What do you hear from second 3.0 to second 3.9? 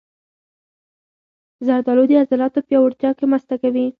کې مرسته کوي.